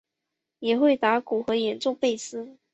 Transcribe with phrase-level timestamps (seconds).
[0.57, 2.57] 也会打鼓和演奏贝斯。